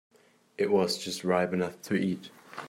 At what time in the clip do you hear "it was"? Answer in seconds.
0.57-0.97